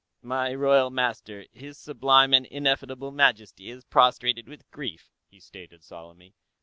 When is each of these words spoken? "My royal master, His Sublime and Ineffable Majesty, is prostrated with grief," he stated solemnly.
"My 0.23 0.51
royal 0.55 0.89
master, 0.89 1.45
His 1.51 1.77
Sublime 1.77 2.33
and 2.33 2.47
Ineffable 2.47 3.11
Majesty, 3.11 3.69
is 3.69 3.85
prostrated 3.85 4.49
with 4.49 4.71
grief," 4.71 5.11
he 5.27 5.39
stated 5.39 5.83
solemnly. 5.83 6.33